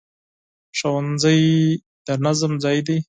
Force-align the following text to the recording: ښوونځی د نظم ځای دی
ښوونځی 0.77 1.39
د 2.05 2.07
نظم 2.25 2.51
ځای 2.63 2.77
دی 2.87 2.97